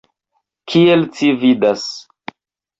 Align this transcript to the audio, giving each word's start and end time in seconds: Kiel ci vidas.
Kiel 0.71 1.05
ci 1.19 1.31
vidas. 1.45 1.87